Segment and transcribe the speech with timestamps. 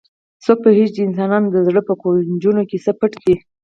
[0.43, 3.35] څوک پوهیږي چې د انسان د زړه په کونجونو کې څه پټ دي